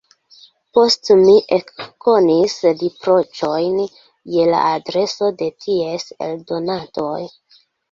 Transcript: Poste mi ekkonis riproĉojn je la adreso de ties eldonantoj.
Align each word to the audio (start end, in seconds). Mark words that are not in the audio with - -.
Poste 0.77 1.17
mi 1.19 1.35
ekkonis 1.57 2.55
riproĉojn 2.79 3.77
je 4.37 4.49
la 4.55 4.63
adreso 4.73 5.31
de 5.45 5.53
ties 5.67 6.11
eldonantoj. 6.31 7.17